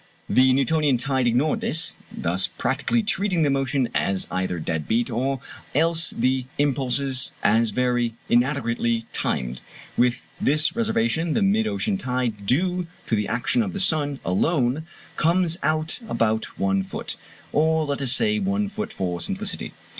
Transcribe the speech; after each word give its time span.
The 0.27 0.51
Newtonian 0.53 0.97
tide 0.97 1.27
ignored 1.27 1.61
this, 1.61 1.95
thus 2.11 2.47
practically 2.47 3.03
treating 3.03 3.43
the 3.43 3.51
motion 3.51 3.87
as 3.93 4.25
either 4.31 4.57
dead 4.57 4.87
beat, 4.87 5.11
or 5.11 5.41
else 5.75 6.09
the 6.17 6.45
impulses 6.57 7.29
as 7.43 7.69
very 7.69 8.15
inadequately 8.27 9.03
timed. 9.13 9.61
With 9.95 10.27
this 10.41 10.75
reservation 10.75 11.33
the 11.35 11.43
mid 11.43 11.67
ocean 11.67 11.99
tide 11.99 12.47
due 12.47 12.87
to 13.05 13.15
the 13.15 13.27
action 13.27 13.61
of 13.61 13.73
the 13.73 13.79
sun 13.79 14.19
alone 14.25 14.87
comes 15.17 15.59
out 15.61 15.99
about 16.09 16.57
one 16.57 16.81
foot, 16.81 17.15
or 17.51 17.85
let 17.85 18.01
us 18.01 18.11
say 18.11 18.39
one 18.39 18.69
foot 18.69 18.91
for 18.91 19.21
simplicity. 19.21 19.71